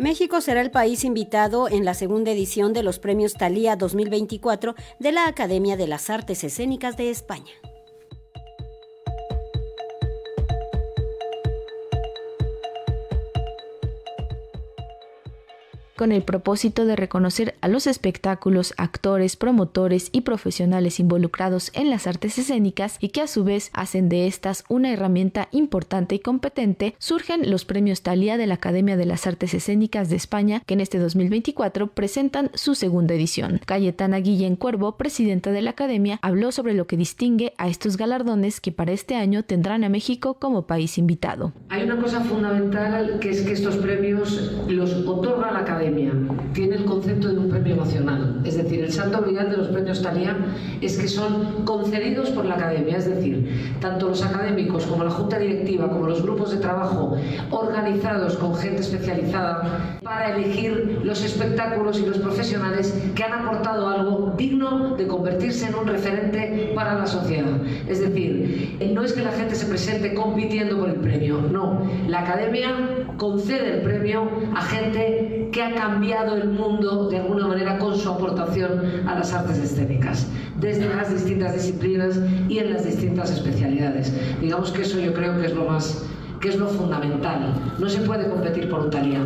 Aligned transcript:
México 0.00 0.40
será 0.40 0.62
el 0.62 0.70
país 0.70 1.04
invitado 1.04 1.68
en 1.68 1.84
la 1.84 1.92
segunda 1.92 2.30
edición 2.30 2.72
de 2.72 2.82
los 2.82 2.98
premios 2.98 3.34
Talía 3.34 3.76
2024 3.76 4.74
de 4.98 5.12
la 5.12 5.26
Academia 5.26 5.76
de 5.76 5.86
las 5.86 6.08
Artes 6.08 6.42
Escénicas 6.42 6.96
de 6.96 7.10
España. 7.10 7.52
Con 16.00 16.12
el 16.12 16.22
propósito 16.22 16.86
de 16.86 16.96
reconocer 16.96 17.56
a 17.60 17.68
los 17.68 17.86
espectáculos, 17.86 18.72
actores, 18.78 19.36
promotores 19.36 20.08
y 20.12 20.22
profesionales 20.22 20.98
involucrados 20.98 21.70
en 21.74 21.90
las 21.90 22.06
artes 22.06 22.38
escénicas 22.38 22.96
y 23.00 23.10
que 23.10 23.20
a 23.20 23.26
su 23.26 23.44
vez 23.44 23.68
hacen 23.74 24.08
de 24.08 24.26
estas 24.26 24.64
una 24.70 24.94
herramienta 24.94 25.48
importante 25.50 26.14
y 26.14 26.20
competente, 26.20 26.94
surgen 26.98 27.50
los 27.50 27.66
premios 27.66 28.00
Talía 28.00 28.38
de 28.38 28.46
la 28.46 28.54
Academia 28.54 28.96
de 28.96 29.04
las 29.04 29.26
Artes 29.26 29.52
Escénicas 29.52 30.08
de 30.08 30.16
España, 30.16 30.62
que 30.64 30.72
en 30.72 30.80
este 30.80 30.98
2024 30.98 31.88
presentan 31.88 32.50
su 32.54 32.74
segunda 32.74 33.12
edición. 33.12 33.60
Cayetana 33.66 34.20
Guillén 34.20 34.56
Cuervo, 34.56 34.96
presidenta 34.96 35.52
de 35.52 35.60
la 35.60 35.72
Academia, 35.72 36.18
habló 36.22 36.50
sobre 36.50 36.72
lo 36.72 36.86
que 36.86 36.96
distingue 36.96 37.52
a 37.58 37.68
estos 37.68 37.98
galardones 37.98 38.62
que 38.62 38.72
para 38.72 38.92
este 38.92 39.16
año 39.16 39.42
tendrán 39.42 39.84
a 39.84 39.90
México 39.90 40.38
como 40.40 40.66
país 40.66 40.96
invitado. 40.96 41.52
Hay 41.68 41.82
una 41.82 42.00
cosa 42.00 42.22
fundamental 42.22 43.18
que 43.20 43.28
es 43.28 43.42
que 43.42 43.52
estos 43.52 43.76
premios 43.76 44.64
los 44.66 44.94
otorga 45.06 45.52
la 45.52 45.58
Academia 45.58 45.89
tiene 46.52 46.76
el 46.76 46.84
concepto 46.84 47.28
de 47.28 47.38
un 47.38 47.48
premio 47.48 47.76
nacional. 47.76 48.40
Es 48.44 48.56
decir, 48.56 48.84
el 48.84 48.92
santo 48.92 49.22
grial 49.22 49.50
de 49.50 49.56
los 49.56 49.68
premios 49.68 50.02
Talía 50.02 50.36
es 50.80 50.98
que 50.98 51.08
son 51.08 51.64
concedidos 51.64 52.30
por 52.30 52.44
la 52.44 52.54
academia. 52.54 52.96
Es 52.96 53.06
decir, 53.06 53.76
tanto 53.80 54.08
los 54.08 54.22
académicos 54.24 54.86
como 54.86 55.04
la 55.04 55.10
junta 55.10 55.38
directiva, 55.38 55.88
como 55.88 56.06
los 56.06 56.22
grupos 56.22 56.52
de 56.52 56.58
trabajo 56.58 57.16
organizados 57.50 58.36
con 58.36 58.54
gente 58.54 58.82
especializada 58.82 59.98
para 60.02 60.36
elegir 60.36 61.00
los 61.02 61.24
espectáculos 61.24 62.00
y 62.00 62.06
los 62.06 62.18
profesionales 62.18 62.94
que 63.14 63.24
han 63.24 63.32
aportado 63.32 63.88
algo 63.88 64.34
digno 64.36 64.96
de 64.96 65.06
convertirse 65.06 65.68
en 65.68 65.74
un 65.74 65.86
referente 65.86 66.72
para 66.74 66.94
la 66.94 67.06
sociedad. 67.06 67.60
Es 67.88 68.00
decir, 68.00 68.78
no 68.92 69.02
es 69.02 69.12
que 69.12 69.22
la 69.22 69.32
gente 69.32 69.54
se 69.54 69.66
presente 69.66 70.14
compitiendo 70.14 70.78
por 70.78 70.88
el 70.88 70.96
premio, 70.96 71.40
no. 71.40 71.82
La 72.08 72.20
academia 72.20 72.70
concede 73.16 73.74
el 73.74 73.82
premio 73.82 74.28
a 74.54 74.62
gente 74.62 75.48
que 75.52 75.62
ha 75.62 75.74
cambiado 75.80 76.36
el 76.36 76.50
mundo 76.50 77.08
de 77.08 77.16
alguna 77.16 77.46
manera 77.46 77.78
con 77.78 77.96
su 77.96 78.06
aportación 78.10 79.08
a 79.08 79.14
las 79.14 79.32
artes 79.32 79.56
escénicas, 79.58 80.26
desde 80.56 80.94
las 80.94 81.10
distintas 81.10 81.54
disciplinas 81.54 82.20
y 82.50 82.58
en 82.58 82.74
las 82.74 82.84
distintas 82.84 83.30
especialidades. 83.30 84.12
Digamos 84.42 84.72
que 84.72 84.82
eso 84.82 84.98
yo 84.98 85.14
creo 85.14 85.40
que 85.40 85.46
es 85.46 85.54
lo 85.54 85.64
más 85.64 86.04
que 86.38 86.48
es 86.50 86.56
lo 86.56 86.68
fundamental. 86.68 87.54
No 87.78 87.88
se 87.88 88.00
puede 88.00 88.28
competir 88.28 88.70
por 88.70 88.88
talía. 88.88 89.20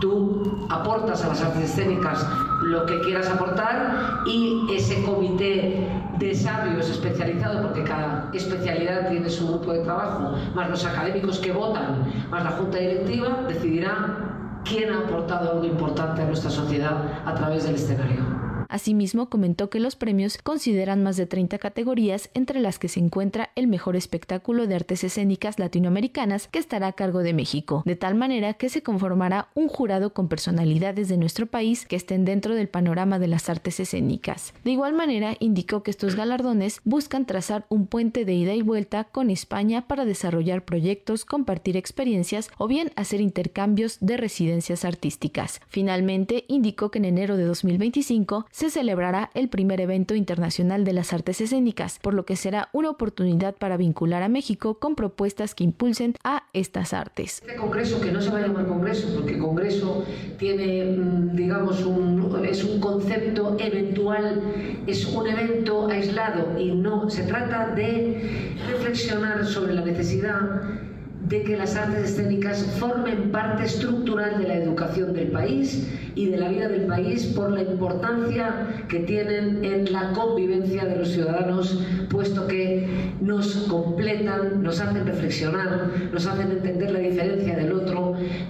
Tú 0.00 0.66
aportas 0.68 1.24
a 1.24 1.28
las 1.28 1.42
artes 1.42 1.70
escénicas 1.70 2.26
lo 2.62 2.84
que 2.84 3.00
quieras 3.00 3.28
aportar 3.28 4.24
y 4.26 4.66
ese 4.74 5.02
comité 5.02 5.88
de 6.18 6.34
sabios 6.34 6.90
especializado, 6.90 7.62
porque 7.62 7.84
cada 7.84 8.30
especialidad 8.34 9.08
tiene 9.08 9.30
su 9.30 9.46
grupo 9.46 9.72
de 9.72 9.80
trabajo, 9.80 10.34
más 10.54 10.68
los 10.68 10.84
académicos 10.84 11.38
que 11.38 11.52
votan, 11.52 12.12
más 12.30 12.44
la 12.44 12.50
junta 12.50 12.78
directiva, 12.78 13.44
decidirá 13.48 14.27
quién 14.64 14.92
ha 14.92 14.98
aportado 14.98 15.52
algo 15.52 15.64
importante 15.64 16.22
a 16.22 16.26
nuestra 16.26 16.50
sociedad 16.50 16.96
a 17.24 17.34
través 17.34 17.64
del 17.64 17.74
escenario. 17.74 18.37
Asimismo, 18.68 19.30
comentó 19.30 19.70
que 19.70 19.80
los 19.80 19.96
premios 19.96 20.38
consideran 20.38 21.02
más 21.02 21.16
de 21.16 21.26
30 21.26 21.58
categorías, 21.58 22.30
entre 22.34 22.60
las 22.60 22.78
que 22.78 22.88
se 22.88 23.00
encuentra 23.00 23.50
el 23.56 23.66
mejor 23.66 23.96
espectáculo 23.96 24.66
de 24.66 24.74
artes 24.74 25.04
escénicas 25.04 25.58
latinoamericanas 25.58 26.48
que 26.48 26.58
estará 26.58 26.88
a 26.88 26.92
cargo 26.92 27.20
de 27.20 27.32
México, 27.32 27.82
de 27.86 27.96
tal 27.96 28.14
manera 28.14 28.54
que 28.54 28.68
se 28.68 28.82
conformará 28.82 29.48
un 29.54 29.68
jurado 29.68 30.12
con 30.12 30.28
personalidades 30.28 31.08
de 31.08 31.16
nuestro 31.16 31.46
país 31.46 31.86
que 31.86 31.96
estén 31.96 32.26
dentro 32.26 32.54
del 32.54 32.68
panorama 32.68 33.18
de 33.18 33.28
las 33.28 33.48
artes 33.48 33.80
escénicas. 33.80 34.52
De 34.64 34.70
igual 34.70 34.92
manera, 34.92 35.36
indicó 35.40 35.82
que 35.82 35.90
estos 35.90 36.14
galardones 36.14 36.80
buscan 36.84 37.24
trazar 37.24 37.64
un 37.70 37.86
puente 37.86 38.24
de 38.24 38.34
ida 38.34 38.54
y 38.54 38.62
vuelta 38.62 39.04
con 39.04 39.30
España 39.30 39.88
para 39.88 40.04
desarrollar 40.04 40.64
proyectos, 40.64 41.24
compartir 41.24 41.76
experiencias 41.76 42.50
o 42.58 42.68
bien 42.68 42.92
hacer 42.96 43.22
intercambios 43.22 43.96
de 44.00 44.18
residencias 44.18 44.84
artísticas. 44.84 45.60
Finalmente, 45.68 46.44
indicó 46.48 46.90
que 46.90 46.98
en 46.98 47.06
enero 47.06 47.36
de 47.36 47.44
2025 47.44 48.46
se 48.58 48.70
celebrará 48.70 49.30
el 49.34 49.48
primer 49.48 49.80
evento 49.80 50.16
internacional 50.16 50.84
de 50.84 50.92
las 50.92 51.12
artes 51.12 51.40
escénicas, 51.40 52.00
por 52.02 52.12
lo 52.12 52.26
que 52.26 52.34
será 52.34 52.70
una 52.72 52.90
oportunidad 52.90 53.54
para 53.54 53.76
vincular 53.76 54.24
a 54.24 54.28
México 54.28 54.80
con 54.80 54.96
propuestas 54.96 55.54
que 55.54 55.62
impulsen 55.62 56.14
a 56.24 56.42
estas 56.52 56.92
artes. 56.92 57.40
Este 57.40 57.54
congreso, 57.54 58.00
que 58.00 58.10
no 58.10 58.20
se 58.20 58.30
va 58.30 58.38
a 58.38 58.40
llamar 58.40 58.66
congreso, 58.66 59.14
porque 59.14 59.38
congreso 59.38 60.04
tiene, 60.40 60.86
mm, 60.86 61.36
digamos, 61.36 61.84
un, 61.84 62.44
es 62.44 62.64
un 62.64 62.80
concepto 62.80 63.56
eventual, 63.60 64.42
es 64.88 65.06
un 65.06 65.28
evento 65.28 65.86
aislado 65.86 66.58
y 66.58 66.72
no, 66.72 67.08
se 67.08 67.22
trata 67.22 67.68
de 67.76 68.56
reflexionar 68.66 69.46
sobre 69.46 69.72
la 69.72 69.82
necesidad 69.82 70.88
de 71.26 71.42
que 71.42 71.56
las 71.56 71.76
artes 71.76 72.10
escénicas 72.10 72.64
formen 72.78 73.30
parte 73.30 73.64
estructural 73.64 74.38
de 74.38 74.48
la 74.48 74.54
educación 74.54 75.12
del 75.12 75.28
país 75.28 75.88
y 76.14 76.26
de 76.26 76.36
la 76.36 76.48
vida 76.48 76.68
del 76.68 76.86
país 76.86 77.26
por 77.26 77.50
la 77.50 77.62
importancia 77.62 78.84
que 78.88 79.00
tienen 79.00 79.64
en 79.64 79.92
la 79.92 80.12
convivencia 80.12 80.84
de 80.84 80.96
los 80.96 81.08
ciudadanos, 81.08 81.82
puesto 82.08 82.46
que 82.46 82.88
nos 83.20 83.66
completan, 83.68 84.62
nos 84.62 84.80
hacen 84.80 85.06
reflexionar, 85.06 85.90
nos 86.12 86.26
hacen 86.26 86.50
entender 86.50 86.92
la 86.92 87.00
diferencia 87.00 87.56
del 87.56 87.72
otro, 87.72 87.97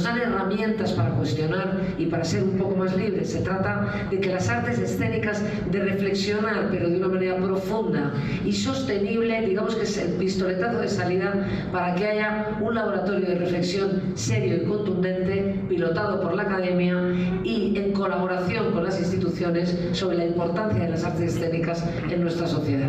nos 0.00 0.04
dan 0.04 0.18
herramientas 0.18 0.92
para 0.92 1.10
cuestionar 1.10 1.78
y 1.98 2.06
para 2.06 2.24
ser 2.24 2.42
un 2.42 2.56
poco 2.56 2.74
más 2.74 2.96
libres. 2.96 3.32
Se 3.32 3.40
trata 3.42 4.06
de 4.10 4.18
que 4.18 4.30
las 4.30 4.48
artes 4.48 4.78
escénicas, 4.78 5.42
de 5.70 5.78
reflexionar, 5.78 6.68
pero 6.70 6.88
de 6.88 6.96
una 6.96 7.08
manera 7.08 7.36
profunda 7.36 8.14
y 8.44 8.52
sostenible, 8.52 9.42
digamos 9.42 9.74
que 9.74 9.82
es 9.82 9.98
el 9.98 10.12
pistoletazo 10.14 10.78
de 10.78 10.88
salida 10.88 11.46
para 11.70 11.94
que 11.94 12.06
haya 12.06 12.56
un 12.62 12.74
laboratorio 12.74 13.26
de 13.26 13.34
reflexión 13.34 14.12
serio 14.14 14.56
y 14.56 14.64
contundente, 14.66 15.60
pilotado 15.68 16.22
por 16.22 16.34
la 16.34 16.42
academia 16.44 16.96
y 17.44 17.76
en 17.76 17.92
colaboración 17.92 18.72
con 18.72 18.84
las 18.84 18.98
instituciones 18.98 19.76
sobre 19.92 20.16
la 20.16 20.24
importancia 20.24 20.82
de 20.82 20.90
las 20.90 21.04
artes 21.04 21.34
escénicas 21.34 21.84
en 22.10 22.22
nuestra 22.22 22.46
sociedad. 22.46 22.88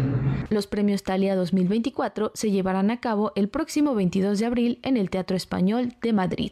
Los 0.49 0.67
premios 0.67 1.03
Talia 1.03 1.35
2024 1.35 2.31
se 2.33 2.51
llevarán 2.51 2.89
a 2.89 3.01
cabo 3.01 3.33
el 3.35 3.49
próximo 3.49 3.95
22 3.95 4.39
de 4.39 4.45
abril 4.45 4.79
en 4.83 4.95
el 4.95 5.09
Teatro 5.09 5.35
Español 5.35 5.93
de 6.01 6.13
Madrid. 6.13 6.51